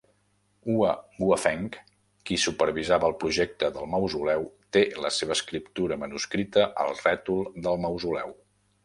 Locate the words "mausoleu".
3.91-4.47, 7.85-8.35